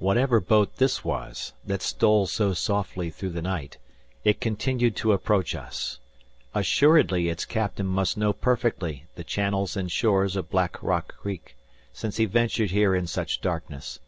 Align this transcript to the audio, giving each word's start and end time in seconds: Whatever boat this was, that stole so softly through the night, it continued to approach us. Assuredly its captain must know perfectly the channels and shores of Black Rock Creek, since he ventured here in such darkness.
Whatever 0.00 0.40
boat 0.40 0.78
this 0.78 1.04
was, 1.04 1.52
that 1.64 1.82
stole 1.82 2.26
so 2.26 2.52
softly 2.52 3.10
through 3.10 3.30
the 3.30 3.40
night, 3.40 3.76
it 4.24 4.40
continued 4.40 4.96
to 4.96 5.12
approach 5.12 5.54
us. 5.54 6.00
Assuredly 6.52 7.28
its 7.28 7.44
captain 7.44 7.86
must 7.86 8.16
know 8.16 8.32
perfectly 8.32 9.06
the 9.14 9.22
channels 9.22 9.76
and 9.76 9.88
shores 9.92 10.34
of 10.34 10.50
Black 10.50 10.82
Rock 10.82 11.14
Creek, 11.16 11.56
since 11.92 12.16
he 12.16 12.24
ventured 12.24 12.72
here 12.72 12.92
in 12.92 13.06
such 13.06 13.40
darkness. 13.40 14.00